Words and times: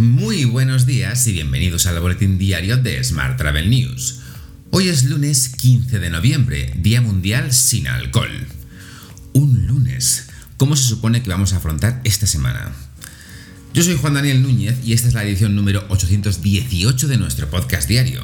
Muy 0.00 0.46
buenos 0.46 0.86
días 0.86 1.26
y 1.26 1.32
bienvenidos 1.34 1.84
al 1.84 2.00
boletín 2.00 2.38
diario 2.38 2.78
de 2.78 3.04
Smart 3.04 3.36
Travel 3.36 3.68
News. 3.68 4.20
Hoy 4.70 4.88
es 4.88 5.04
lunes 5.04 5.50
15 5.50 5.98
de 5.98 6.08
noviembre, 6.08 6.72
Día 6.74 7.02
Mundial 7.02 7.52
sin 7.52 7.86
Alcohol. 7.86 8.30
Un 9.34 9.66
lunes. 9.66 10.30
¿Cómo 10.56 10.74
se 10.74 10.84
supone 10.84 11.22
que 11.22 11.28
vamos 11.28 11.52
a 11.52 11.58
afrontar 11.58 12.00
esta 12.04 12.26
semana? 12.26 12.72
Yo 13.74 13.82
soy 13.82 13.98
Juan 13.98 14.14
Daniel 14.14 14.40
Núñez 14.40 14.78
y 14.82 14.94
esta 14.94 15.08
es 15.08 15.12
la 15.12 15.22
edición 15.22 15.54
número 15.54 15.84
818 15.90 17.06
de 17.06 17.18
nuestro 17.18 17.50
podcast 17.50 17.86
diario. 17.86 18.22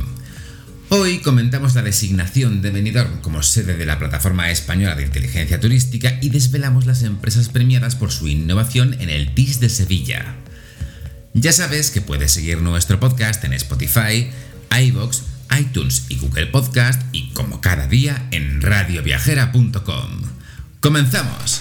Hoy 0.89 1.19
comentamos 1.19 1.75
la 1.75 1.83
designación 1.83 2.63
de 2.63 2.71
Benidorm 2.71 3.21
como 3.21 3.43
sede 3.43 3.77
de 3.77 3.85
la 3.85 3.99
Plataforma 3.99 4.51
Española 4.51 4.95
de 4.95 5.05
Inteligencia 5.05 5.61
Turística 5.61 6.19
y 6.23 6.31
desvelamos 6.31 6.87
las 6.87 7.03
empresas 7.03 7.51
premiadas 7.51 7.97
por 7.97 8.13
su 8.13 8.29
innovación 8.29 8.97
en 8.99 9.11
el 9.11 9.35
TIS 9.35 9.61
de 9.61 9.69
Sevilla. 9.69 10.37
Ya 11.39 11.53
sabes 11.53 11.91
que 11.91 12.01
puedes 12.01 12.33
seguir 12.33 12.63
nuestro 12.63 12.99
podcast 12.99 13.45
en 13.45 13.53
Spotify, 13.53 14.31
iVoox, 14.71 15.21
iTunes 15.61 16.07
y 16.09 16.17
Google 16.17 16.47
Podcast 16.47 17.03
y 17.13 17.29
como 17.35 17.61
cada 17.61 17.87
día 17.87 18.27
en 18.31 18.63
radioviajera.com. 18.63 20.23
¡Comenzamos! 20.81 21.61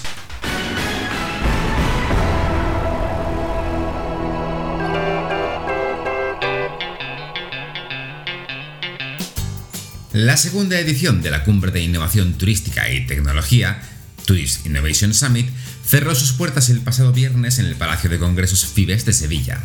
La 10.14 10.38
segunda 10.38 10.80
edición 10.80 11.20
de 11.20 11.30
la 11.30 11.44
Cumbre 11.44 11.70
de 11.70 11.82
Innovación 11.82 12.32
Turística 12.32 12.90
y 12.90 13.06
Tecnología, 13.06 13.82
Tourist 14.24 14.64
Innovation 14.64 15.12
Summit, 15.12 15.50
cerró 15.86 16.14
sus 16.14 16.32
puertas 16.32 16.68
el 16.68 16.80
pasado 16.80 17.12
viernes 17.12 17.58
en 17.58 17.66
el 17.66 17.76
Palacio 17.76 18.10
de 18.10 18.18
Congresos 18.18 18.66
Fibes 18.66 19.04
de 19.04 19.12
Sevilla. 19.12 19.60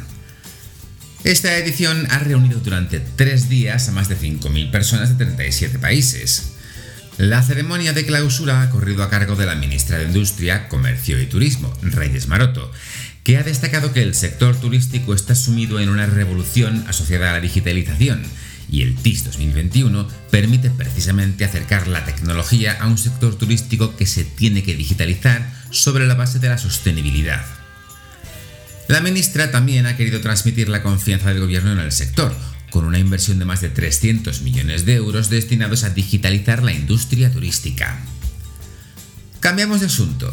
Esta 1.23 1.57
edición 1.57 2.07
ha 2.11 2.19
reunido 2.19 2.59
durante 2.59 2.99
tres 2.99 3.49
días 3.49 3.89
a 3.89 3.91
más 3.91 4.07
de 4.07 4.17
5.000 4.17 4.71
personas 4.71 5.17
de 5.17 5.25
37 5.25 5.79
países. 5.79 6.53
La 7.17 7.43
ceremonia 7.43 7.93
de 7.93 8.05
clausura 8.05 8.61
ha 8.61 8.69
corrido 8.69 9.03
a 9.03 9.09
cargo 9.09 9.35
de 9.35 9.45
la 9.45 9.55
ministra 9.55 9.97
de 9.97 10.05
Industria, 10.05 10.67
Comercio 10.67 11.19
y 11.21 11.25
Turismo, 11.25 11.73
Reyes 11.81 12.27
Maroto, 12.27 12.71
que 13.23 13.37
ha 13.37 13.43
destacado 13.43 13.93
que 13.93 14.01
el 14.01 14.15
sector 14.15 14.55
turístico 14.55 15.13
está 15.13 15.35
sumido 15.35 15.79
en 15.79 15.89
una 15.89 16.05
revolución 16.05 16.85
asociada 16.87 17.29
a 17.29 17.33
la 17.33 17.41
digitalización 17.41 18.23
y 18.71 18.83
el 18.83 18.95
TIS 18.95 19.25
2021 19.25 20.07
permite 20.31 20.71
precisamente 20.71 21.43
acercar 21.43 21.87
la 21.87 22.05
tecnología 22.05 22.77
a 22.79 22.87
un 22.87 22.97
sector 22.97 23.35
turístico 23.35 23.95
que 23.97 24.05
se 24.05 24.23
tiene 24.23 24.63
que 24.63 24.75
digitalizar 24.75 25.53
sobre 25.69 26.07
la 26.07 26.15
base 26.15 26.39
de 26.39 26.49
la 26.49 26.57
sostenibilidad. 26.57 27.45
La 28.87 29.01
ministra 29.01 29.51
también 29.51 29.85
ha 29.85 29.97
querido 29.97 30.21
transmitir 30.21 30.69
la 30.69 30.83
confianza 30.83 31.29
del 31.29 31.41
gobierno 31.41 31.73
en 31.73 31.79
el 31.79 31.91
sector, 31.91 32.33
con 32.71 32.85
una 32.85 32.99
inversión 32.99 33.39
de 33.39 33.45
más 33.45 33.61
de 33.61 33.69
300 33.69 34.41
millones 34.41 34.85
de 34.85 34.95
euros 34.95 35.29
destinados 35.29 35.83
a 35.83 35.89
digitalizar 35.89 36.63
la 36.63 36.71
industria 36.71 37.31
turística. 37.31 37.99
Cambiamos 39.41 39.81
de 39.81 39.87
asunto. 39.87 40.31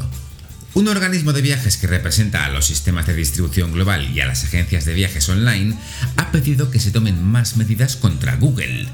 Un 0.75 0.87
organismo 0.87 1.33
de 1.33 1.43
viajes 1.43 1.77
que 1.77 1.87
representa 1.87 2.45
a 2.45 2.51
los 2.51 2.67
sistemas 2.67 3.07
de 3.07 3.15
distribución 3.15 3.73
global 3.73 4.11
y 4.15 4.21
a 4.21 4.27
las 4.27 4.45
agencias 4.45 4.85
de 4.85 4.95
viajes 4.95 5.29
online 5.29 5.77
ha 6.17 6.31
pedido 6.31 6.71
que 6.71 6.79
se 6.79 6.91
tomen 6.91 7.23
más 7.25 7.57
medidas 7.57 7.97
contra 7.97 8.37
Google. 8.37 8.87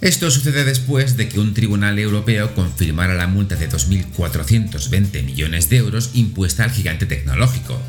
Esto 0.00 0.30
sucede 0.30 0.64
después 0.64 1.16
de 1.16 1.28
que 1.28 1.40
un 1.40 1.54
tribunal 1.54 1.98
europeo 1.98 2.54
confirmara 2.54 3.14
la 3.14 3.26
multa 3.26 3.56
de 3.56 3.68
2.420 3.68 5.24
millones 5.24 5.68
de 5.68 5.78
euros 5.78 6.10
impuesta 6.14 6.62
al 6.62 6.70
gigante 6.70 7.04
tecnológico. 7.06 7.82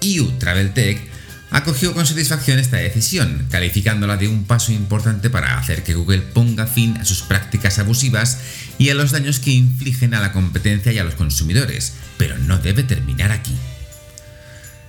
EU 0.00 0.30
Travel 0.38 0.72
Tech 0.72 1.13
acogió 1.54 1.94
con 1.94 2.04
satisfacción 2.04 2.58
esta 2.58 2.78
decisión, 2.78 3.46
calificándola 3.48 4.16
de 4.16 4.26
un 4.26 4.42
paso 4.42 4.72
importante 4.72 5.30
para 5.30 5.56
hacer 5.56 5.84
que 5.84 5.94
Google 5.94 6.18
ponga 6.18 6.66
fin 6.66 6.96
a 6.96 7.04
sus 7.04 7.22
prácticas 7.22 7.78
abusivas 7.78 8.40
y 8.76 8.90
a 8.90 8.94
los 8.94 9.12
daños 9.12 9.38
que 9.38 9.52
infligen 9.52 10.14
a 10.14 10.20
la 10.20 10.32
competencia 10.32 10.90
y 10.90 10.98
a 10.98 11.04
los 11.04 11.14
consumidores, 11.14 11.92
pero 12.18 12.36
no 12.38 12.58
debe 12.58 12.82
terminar 12.82 13.30
aquí. 13.30 13.54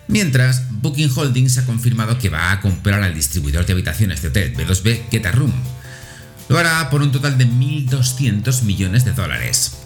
Mientras, 0.08 0.64
Booking 0.72 1.12
Holdings 1.16 1.60
ha 1.60 1.68
confirmado 1.68 2.18
que 2.18 2.30
va 2.30 2.52
a 2.52 2.62
comprar 2.62 3.04
al 3.04 3.14
distribuidor 3.14 3.68
de 3.68 3.74
habitaciones 3.74 4.24
de 4.24 4.30
hotel 4.30 4.56
B2B 4.56 5.10
GetaRoom, 5.12 5.54
lo 6.50 6.58
hará 6.58 6.90
por 6.90 7.04
un 7.04 7.12
total 7.12 7.38
de 7.38 7.46
1.200 7.46 8.64
millones 8.64 9.06
de 9.06 9.12
dólares. 9.12 9.78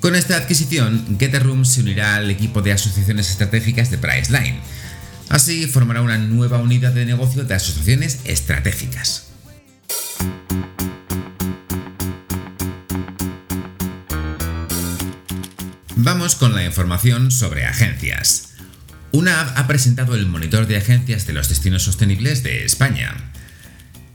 Con 0.00 0.16
esta 0.16 0.36
adquisición, 0.36 1.16
GetAroom 1.16 1.64
se 1.64 1.80
unirá 1.80 2.16
al 2.16 2.28
equipo 2.28 2.60
de 2.60 2.72
asociaciones 2.72 3.30
estratégicas 3.30 3.88
de 3.92 3.98
Priceline. 3.98 4.58
Así 5.32 5.66
formará 5.66 6.02
una 6.02 6.18
nueva 6.18 6.58
unidad 6.58 6.92
de 6.92 7.06
negocio 7.06 7.44
de 7.44 7.54
asociaciones 7.54 8.20
estratégicas. 8.26 9.28
Vamos 15.96 16.34
con 16.34 16.54
la 16.54 16.66
información 16.66 17.30
sobre 17.30 17.64
agencias. 17.64 18.50
Una 19.10 19.40
ha 19.40 19.66
presentado 19.66 20.16
el 20.16 20.26
monitor 20.26 20.66
de 20.66 20.76
agencias 20.76 21.26
de 21.26 21.32
los 21.32 21.48
destinos 21.48 21.82
sostenibles 21.82 22.42
de 22.42 22.66
España. 22.66 23.32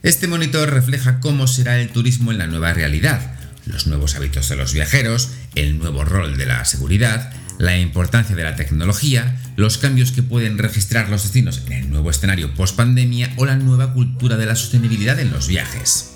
Este 0.03 0.27
monitor 0.27 0.69
refleja 0.69 1.19
cómo 1.19 1.47
será 1.47 1.79
el 1.79 1.89
turismo 1.89 2.31
en 2.31 2.37
la 2.37 2.45
nueva 2.45 2.73
realidad, 2.73 3.33
los 3.65 3.87
nuevos 3.87 4.13
hábitos 4.13 4.49
de 4.49 4.55
los 4.55 4.71
viajeros, 4.71 5.31
el 5.55 5.79
nuevo 5.79 6.05
rol 6.05 6.37
de 6.37 6.45
la 6.45 6.63
seguridad, 6.63 7.33
la 7.57 7.77
importancia 7.77 8.35
de 8.35 8.43
la 8.43 8.55
tecnología, 8.55 9.39
los 9.55 9.77
cambios 9.77 10.11
que 10.11 10.23
pueden 10.23 10.57
registrar 10.57 11.09
los 11.09 11.23
destinos 11.23 11.63
en 11.65 11.73
el 11.73 11.89
nuevo 11.89 12.09
escenario 12.09 12.53
post-pandemia 12.53 13.33
o 13.37 13.45
la 13.45 13.55
nueva 13.55 13.93
cultura 13.93 14.37
de 14.37 14.45
la 14.45 14.55
sostenibilidad 14.55 15.19
en 15.19 15.31
los 15.31 15.47
viajes. 15.47 16.13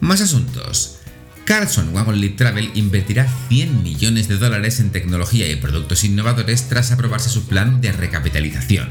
Más 0.00 0.20
asuntos. 0.20 0.98
Carlson 1.44 1.94
Wagon 1.94 2.36
Travel 2.36 2.70
invertirá 2.74 3.28
100 3.48 3.82
millones 3.82 4.28
de 4.28 4.38
dólares 4.38 4.80
en 4.80 4.90
tecnología 4.90 5.50
y 5.50 5.56
productos 5.56 6.02
innovadores 6.04 6.68
tras 6.68 6.90
aprobarse 6.90 7.28
su 7.28 7.46
plan 7.46 7.80
de 7.80 7.92
recapitalización. 7.92 8.88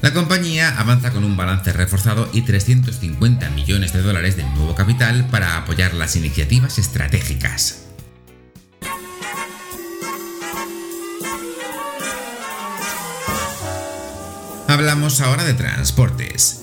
La 0.00 0.12
compañía 0.12 0.78
avanza 0.78 1.10
con 1.10 1.24
un 1.24 1.36
balance 1.36 1.72
reforzado 1.72 2.30
y 2.32 2.42
350 2.42 3.50
millones 3.50 3.92
de 3.92 4.02
dólares 4.02 4.36
de 4.36 4.44
nuevo 4.44 4.76
capital 4.76 5.26
para 5.28 5.56
apoyar 5.56 5.92
las 5.94 6.14
iniciativas 6.14 6.78
estratégicas. 6.78 7.87
Hablamos 14.78 15.20
ahora 15.20 15.42
de 15.42 15.54
transportes. 15.54 16.60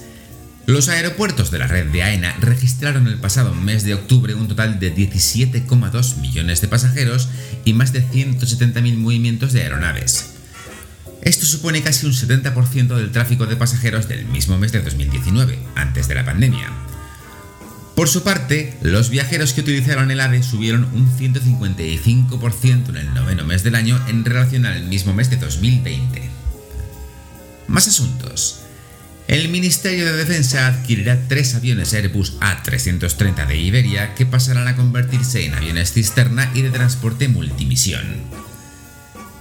Los 0.66 0.88
aeropuertos 0.88 1.52
de 1.52 1.60
la 1.60 1.68
red 1.68 1.88
de 1.88 2.02
AENA 2.02 2.34
registraron 2.40 3.08
el 3.08 3.20
pasado 3.20 3.54
mes 3.54 3.84
de 3.84 3.94
octubre 3.94 4.36
un 4.36 4.48
total 4.48 4.80
de 4.80 4.96
17,2 4.96 6.16
millones 6.20 6.62
de 6.62 6.70
pasajeros 6.70 7.28
y 7.66 7.74
más 7.74 7.92
de 7.92 8.08
170.000 8.08 8.96
movimientos 8.96 9.52
de 9.52 9.64
aeronaves. 9.64 10.28
Esto 11.24 11.46
supone 11.46 11.82
casi 11.82 12.06
un 12.06 12.14
70% 12.14 12.96
del 12.96 13.12
tráfico 13.12 13.48
de 13.48 13.58
pasajeros 13.58 14.08
del 14.08 14.26
mismo 14.28 14.58
mes 14.58 14.72
de 14.72 14.82
2019, 14.82 15.60
antes 15.76 16.08
de 16.08 16.16
la 16.16 16.24
pandemia. 16.24 16.72
Por 17.98 18.08
su 18.08 18.24
parte, 18.24 18.78
los 18.82 19.10
viajeros 19.10 19.52
que 19.52 19.60
utilizaron 19.60 20.10
el 20.10 20.22
AVE 20.22 20.42
subieron 20.42 20.86
un 20.94 21.06
155% 21.18 22.90
en 22.92 22.96
el 22.96 23.14
noveno 23.14 23.44
mes 23.44 23.64
del 23.64 23.76
año 23.76 24.00
en 24.08 24.24
relación 24.24 24.66
al 24.66 24.86
mismo 24.86 25.14
mes 25.14 25.30
de 25.30 25.36
2020. 25.36 26.35
Más 27.68 27.88
asuntos. 27.88 28.62
El 29.28 29.50
Ministerio 29.50 30.06
de 30.06 30.14
Defensa 30.14 30.68
adquirirá 30.68 31.20
tres 31.28 31.56
aviones 31.56 31.94
Airbus 31.94 32.40
A330 32.40 33.48
de 33.48 33.58
Iberia 33.58 34.14
que 34.14 34.28
pasarán 34.28 34.68
a 34.68 34.76
convertirse 34.76 35.46
en 35.46 35.56
aviones 35.56 35.94
cisterna 35.94 36.52
y 36.54 36.62
de 36.62 36.70
transporte 36.70 37.28
multimisión. 37.28 38.04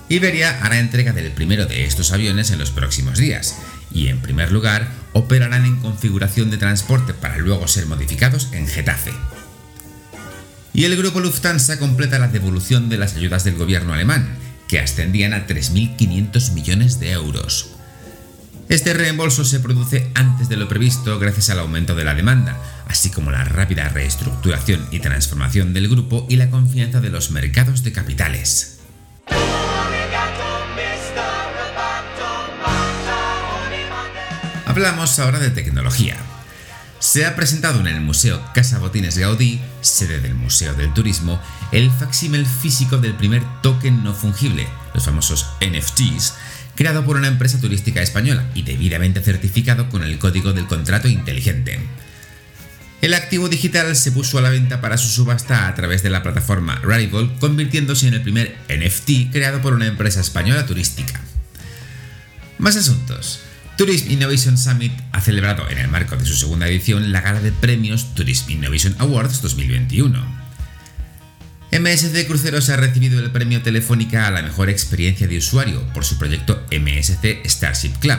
Iberia 0.08 0.64
hará 0.64 0.78
entrega 0.78 1.12
del 1.12 1.32
primero 1.32 1.66
de 1.66 1.84
estos 1.84 2.12
aviones 2.12 2.50
en 2.50 2.58
los 2.58 2.70
próximos 2.70 3.18
días 3.18 3.56
y 3.92 4.08
en 4.08 4.20
primer 4.20 4.52
lugar 4.52 4.88
operarán 5.12 5.66
en 5.66 5.76
configuración 5.76 6.50
de 6.50 6.56
transporte 6.56 7.12
para 7.12 7.38
luego 7.38 7.68
ser 7.68 7.86
modificados 7.86 8.48
en 8.52 8.66
Getafe. 8.66 9.12
Y 10.72 10.84
el 10.84 10.96
grupo 10.96 11.20
Lufthansa 11.20 11.78
completa 11.78 12.18
la 12.18 12.28
devolución 12.28 12.88
de 12.88 12.98
las 12.98 13.16
ayudas 13.16 13.44
del 13.44 13.54
gobierno 13.54 13.92
alemán, 13.92 14.36
que 14.66 14.80
ascendían 14.80 15.32
a 15.32 15.46
3.500 15.46 16.52
millones 16.52 16.98
de 16.98 17.12
euros. 17.12 17.73
Este 18.74 18.92
reembolso 18.92 19.44
se 19.44 19.60
produce 19.60 20.10
antes 20.16 20.48
de 20.48 20.56
lo 20.56 20.66
previsto 20.66 21.20
gracias 21.20 21.48
al 21.48 21.60
aumento 21.60 21.94
de 21.94 22.02
la 22.02 22.12
demanda, 22.12 22.58
así 22.88 23.08
como 23.08 23.30
la 23.30 23.44
rápida 23.44 23.88
reestructuración 23.88 24.88
y 24.90 24.98
transformación 24.98 25.72
del 25.72 25.88
grupo 25.88 26.26
y 26.28 26.34
la 26.34 26.50
confianza 26.50 27.00
de 27.00 27.08
los 27.08 27.30
mercados 27.30 27.84
de 27.84 27.92
capitales. 27.92 28.80
Hablamos 34.66 35.20
ahora 35.20 35.38
de 35.38 35.50
tecnología. 35.50 36.16
Se 36.98 37.26
ha 37.26 37.36
presentado 37.36 37.78
en 37.78 37.86
el 37.86 38.00
Museo 38.00 38.42
Casa 38.54 38.80
Botines 38.80 39.16
Gaudí, 39.16 39.60
sede 39.82 40.18
del 40.18 40.34
Museo 40.34 40.74
del 40.74 40.92
Turismo, 40.92 41.40
el 41.70 41.92
facsímil 41.92 42.44
físico 42.44 42.98
del 42.98 43.14
primer 43.14 43.44
token 43.62 44.02
no 44.02 44.14
fungible, 44.14 44.66
los 44.94 45.04
famosos 45.04 45.46
NFTs, 45.60 46.34
creado 46.76 47.04
por 47.04 47.16
una 47.16 47.28
empresa 47.28 47.60
turística 47.60 48.02
española 48.02 48.50
y 48.54 48.62
debidamente 48.62 49.20
certificado 49.20 49.88
con 49.88 50.02
el 50.02 50.18
código 50.18 50.52
del 50.52 50.66
contrato 50.66 51.08
inteligente. 51.08 51.78
El 53.00 53.12
activo 53.12 53.48
digital 53.48 53.94
se 53.96 54.12
puso 54.12 54.38
a 54.38 54.40
la 54.40 54.48
venta 54.48 54.80
para 54.80 54.96
su 54.96 55.08
subasta 55.08 55.68
a 55.68 55.74
través 55.74 56.02
de 56.02 56.08
la 56.10 56.22
plataforma 56.22 56.80
Rarible, 56.82 57.30
convirtiéndose 57.38 58.08
en 58.08 58.14
el 58.14 58.22
primer 58.22 58.56
NFT 58.68 59.30
creado 59.30 59.60
por 59.60 59.74
una 59.74 59.86
empresa 59.86 60.20
española 60.20 60.64
turística. 60.64 61.20
Más 62.58 62.76
asuntos. 62.76 63.40
Tourism 63.76 64.10
Innovation 64.10 64.56
Summit 64.56 64.92
ha 65.12 65.20
celebrado 65.20 65.68
en 65.68 65.78
el 65.78 65.88
marco 65.88 66.16
de 66.16 66.24
su 66.24 66.34
segunda 66.34 66.68
edición 66.68 67.12
la 67.12 67.20
gala 67.20 67.40
de 67.40 67.52
premios 67.52 68.14
Tourism 68.14 68.52
Innovation 68.52 68.94
Awards 68.98 69.42
2021. 69.42 70.43
MSC 71.74 72.28
Cruceros 72.28 72.70
ha 72.70 72.76
recibido 72.76 73.18
el 73.18 73.32
premio 73.32 73.60
Telefónica 73.60 74.28
a 74.28 74.30
la 74.30 74.42
mejor 74.42 74.70
experiencia 74.70 75.26
de 75.26 75.38
usuario 75.38 75.82
por 75.92 76.04
su 76.04 76.18
proyecto 76.18 76.64
MSC 76.70 77.44
Starship 77.46 77.94
Club, 77.98 78.18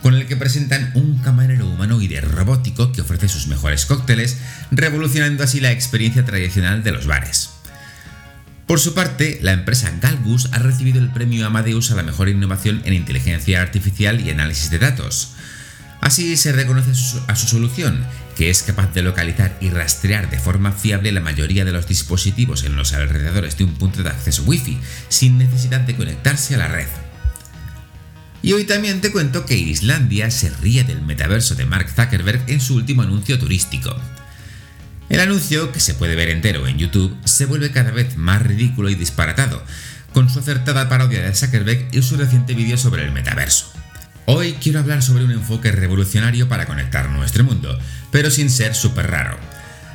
con 0.00 0.14
el 0.14 0.26
que 0.26 0.36
presentan 0.36 0.92
un 0.94 1.18
camarero 1.18 1.66
humanoide 1.66 2.22
robótico 2.22 2.92
que 2.92 3.02
ofrece 3.02 3.28
sus 3.28 3.48
mejores 3.48 3.84
cócteles, 3.84 4.38
revolucionando 4.70 5.44
así 5.44 5.60
la 5.60 5.72
experiencia 5.72 6.24
tradicional 6.24 6.82
de 6.82 6.92
los 6.92 7.06
bares. 7.06 7.50
Por 8.66 8.80
su 8.80 8.94
parte, 8.94 9.40
la 9.42 9.52
empresa 9.52 9.92
Galgus 10.00 10.48
ha 10.52 10.58
recibido 10.58 10.98
el 10.98 11.12
premio 11.12 11.46
Amadeus 11.46 11.90
a 11.90 11.96
la 11.96 12.02
mejor 12.02 12.30
innovación 12.30 12.80
en 12.86 12.94
inteligencia 12.94 13.60
artificial 13.60 14.22
y 14.22 14.30
análisis 14.30 14.70
de 14.70 14.78
datos. 14.78 15.32
Así 16.00 16.34
se 16.38 16.52
reconoce 16.52 16.92
a 17.26 17.36
su 17.36 17.46
solución, 17.46 18.06
que 18.36 18.50
es 18.50 18.62
capaz 18.62 18.92
de 18.92 19.02
localizar 19.02 19.56
y 19.60 19.70
rastrear 19.70 20.30
de 20.30 20.38
forma 20.38 20.72
fiable 20.72 21.10
la 21.10 21.20
mayoría 21.20 21.64
de 21.64 21.72
los 21.72 21.88
dispositivos 21.88 22.64
en 22.64 22.76
los 22.76 22.92
alrededores 22.92 23.56
de 23.56 23.64
un 23.64 23.74
punto 23.74 24.02
de 24.02 24.10
acceso 24.10 24.44
Wi-Fi, 24.44 24.78
sin 25.08 25.38
necesidad 25.38 25.80
de 25.80 25.96
conectarse 25.96 26.54
a 26.54 26.58
la 26.58 26.68
red. 26.68 26.88
Y 28.42 28.52
hoy 28.52 28.64
también 28.64 29.00
te 29.00 29.10
cuento 29.10 29.46
que 29.46 29.56
Islandia 29.56 30.30
se 30.30 30.50
ríe 30.50 30.84
del 30.84 31.02
metaverso 31.02 31.54
de 31.54 31.64
Mark 31.64 31.88
Zuckerberg 31.88 32.44
en 32.46 32.60
su 32.60 32.76
último 32.76 33.02
anuncio 33.02 33.38
turístico. 33.38 33.96
El 35.08 35.20
anuncio, 35.20 35.72
que 35.72 35.80
se 35.80 35.94
puede 35.94 36.14
ver 36.14 36.28
entero 36.28 36.66
en 36.66 36.78
YouTube, 36.78 37.16
se 37.24 37.46
vuelve 37.46 37.70
cada 37.70 37.90
vez 37.90 38.16
más 38.16 38.42
ridículo 38.42 38.90
y 38.90 38.94
disparatado, 38.94 39.64
con 40.12 40.28
su 40.28 40.40
acertada 40.40 40.88
parodia 40.88 41.22
de 41.22 41.34
Zuckerberg 41.34 41.88
y 41.92 42.02
su 42.02 42.16
reciente 42.16 42.54
vídeo 42.54 42.76
sobre 42.76 43.04
el 43.04 43.12
metaverso. 43.12 43.75
Hoy 44.28 44.54
quiero 44.54 44.80
hablar 44.80 45.04
sobre 45.04 45.24
un 45.24 45.30
enfoque 45.30 45.70
revolucionario 45.70 46.48
para 46.48 46.66
conectar 46.66 47.08
nuestro 47.10 47.44
mundo, 47.44 47.78
pero 48.10 48.28
sin 48.28 48.50
ser 48.50 48.74
súper 48.74 49.08
raro. 49.08 49.38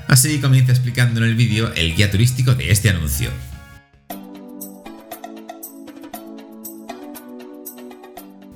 Así 0.07 0.39
comienza 0.39 0.71
explicando 0.71 1.19
en 1.19 1.27
el 1.27 1.35
vídeo 1.35 1.73
el 1.75 1.93
guía 1.95 2.09
turístico 2.09 2.55
de 2.55 2.71
este 2.71 2.89
anuncio. 2.89 3.29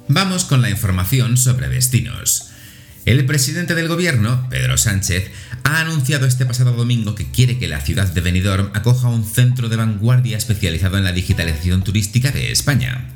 Vamos 0.07 0.45
con 0.45 0.62
la 0.62 0.69
información 0.69 1.36
sobre 1.36 1.68
destinos. 1.68 2.51
El 3.04 3.25
presidente 3.25 3.75
del 3.75 3.89
gobierno, 3.89 4.48
Pedro 4.50 4.78
Sánchez, 4.78 5.30
ha 5.66 5.81
anunciado 5.81 6.25
este 6.25 6.45
pasado 6.45 6.71
domingo 6.71 7.16
que 7.16 7.30
quiere 7.30 7.60
que 7.60 7.68
la 7.68 7.81
ciudad 7.81 8.07
de 8.07 8.21
Benidorm 8.21 8.71
acoja 8.74 9.10
un 9.10 9.25
centro 9.25 9.68
de 9.68 9.75
vanguardia 9.75 10.38
especializado 10.38 10.98
en 10.98 11.04
la 11.04 11.12
digitalización 11.12 11.83
turística 11.83 12.31
de 12.31 12.54
España. 12.54 13.10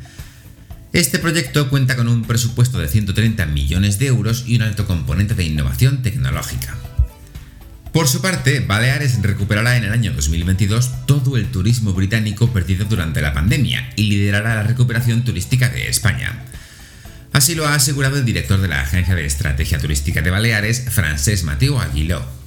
Este 0.91 1.19
proyecto 1.19 1.69
cuenta 1.69 1.95
con 1.95 2.07
un 2.07 2.23
presupuesto 2.23 2.79
de 2.79 2.87
130 2.87 3.45
millones 3.45 3.99
de 3.99 4.07
euros 4.07 4.45
y 4.47 4.55
un 4.55 4.63
alto 4.63 4.87
componente 4.87 5.35
de 5.35 5.43
innovación 5.43 6.01
tecnológica. 6.01 6.75
Por 7.93 8.07
su 8.07 8.21
parte, 8.21 8.59
Baleares 8.61 9.21
recuperará 9.21 9.77
en 9.77 9.83
el 9.83 9.91
año 9.91 10.13
2022 10.13 11.05
todo 11.05 11.37
el 11.37 11.51
turismo 11.51 11.93
británico 11.93 12.51
perdido 12.51 12.85
durante 12.85 13.21
la 13.21 13.33
pandemia 13.33 13.93
y 13.97 14.03
liderará 14.03 14.55
la 14.55 14.63
recuperación 14.63 15.23
turística 15.23 15.69
de 15.69 15.89
España. 15.89 16.43
Así 17.33 17.53
lo 17.53 17.67
ha 17.67 17.75
asegurado 17.75 18.17
el 18.17 18.25
director 18.25 18.59
de 18.59 18.67
la 18.67 18.81
Agencia 18.81 19.13
de 19.13 19.25
Estrategia 19.25 19.77
Turística 19.77 20.23
de 20.23 20.31
Baleares, 20.31 20.85
Francés 20.89 21.43
Mateo 21.43 21.79
Aguiló. 21.79 22.38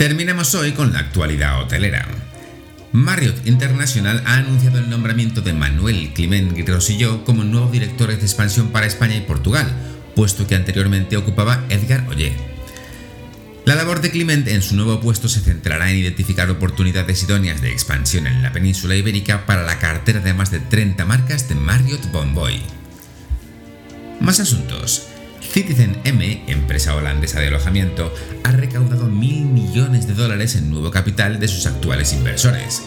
Terminamos 0.00 0.54
hoy 0.54 0.72
con 0.72 0.94
la 0.94 1.00
actualidad 1.00 1.60
hotelera. 1.60 2.08
Marriott 2.90 3.46
International 3.46 4.22
ha 4.24 4.36
anunciado 4.36 4.78
el 4.78 4.88
nombramiento 4.88 5.42
de 5.42 5.52
Manuel 5.52 6.14
Climent 6.14 6.58
Rosilló 6.66 7.22
como 7.22 7.44
nuevo 7.44 7.70
director 7.70 8.08
de 8.08 8.14
expansión 8.14 8.70
para 8.70 8.86
España 8.86 9.16
y 9.16 9.20
Portugal, 9.20 9.70
puesto 10.16 10.46
que 10.46 10.54
anteriormente 10.54 11.18
ocupaba 11.18 11.66
Edgar 11.68 12.08
Ollé. 12.08 12.32
La 13.66 13.74
labor 13.74 14.00
de 14.00 14.10
Climent 14.10 14.48
en 14.48 14.62
su 14.62 14.74
nuevo 14.74 15.00
puesto 15.00 15.28
se 15.28 15.40
centrará 15.40 15.90
en 15.90 15.98
identificar 15.98 16.48
oportunidades 16.48 17.22
idóneas 17.22 17.60
de 17.60 17.70
expansión 17.70 18.26
en 18.26 18.42
la 18.42 18.52
península 18.52 18.96
ibérica 18.96 19.44
para 19.44 19.64
la 19.64 19.78
cartera 19.78 20.20
de 20.20 20.32
más 20.32 20.50
de 20.50 20.60
30 20.60 21.04
marcas 21.04 21.46
de 21.50 21.56
Marriott 21.56 22.10
Bonvoy. 22.10 22.62
Más 24.18 24.40
asuntos. 24.40 25.09
Citizen 25.50 25.96
M, 26.04 26.44
empresa 26.46 26.94
holandesa 26.94 27.40
de 27.40 27.48
alojamiento, 27.48 28.14
ha 28.44 28.52
recaudado 28.52 29.06
mil 29.06 29.46
millones 29.46 30.06
de 30.06 30.14
dólares 30.14 30.54
en 30.54 30.70
nuevo 30.70 30.92
capital 30.92 31.40
de 31.40 31.48
sus 31.48 31.66
actuales 31.66 32.12
inversores. 32.12 32.82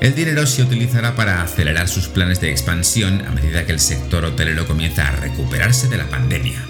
El 0.00 0.16
dinero 0.16 0.46
se 0.46 0.62
utilizará 0.62 1.14
para 1.14 1.42
acelerar 1.42 1.88
sus 1.88 2.08
planes 2.08 2.40
de 2.40 2.50
expansión 2.50 3.24
a 3.24 3.30
medida 3.30 3.66
que 3.66 3.72
el 3.72 3.78
sector 3.78 4.24
hotelero 4.24 4.66
comienza 4.66 5.06
a 5.06 5.12
recuperarse 5.12 5.88
de 5.88 5.98
la 5.98 6.08
pandemia. 6.08 6.60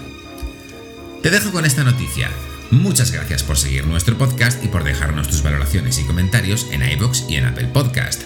Te 1.23 1.31
dejo 1.31 1.51
con 1.51 1.65
esta 1.65 1.83
noticia. 1.83 2.29
Muchas 2.69 3.11
gracias 3.11 3.41
por 3.41 3.57
seguir 3.57 3.87
nuestro 3.87 4.17
podcast 4.17 4.63
y 4.63 4.67
por 4.67 4.83
dejarnos 4.83 5.29
tus 5.29 5.41
valoraciones 5.41 5.97
y 5.99 6.03
comentarios 6.03 6.67
en 6.71 6.87
iBox 6.87 7.25
y 7.27 7.37
en 7.37 7.45
Apple 7.45 7.69
Podcast. 7.73 8.21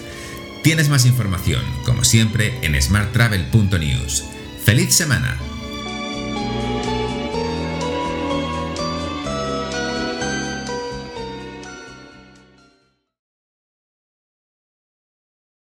Tienes 0.62 0.88
más 0.90 1.06
información, 1.06 1.62
como 1.84 2.04
siempre, 2.04 2.58
en 2.62 2.80
smarttravel.news. 2.80 4.24
¡Feliz 4.64 4.94
semana! 4.94 5.38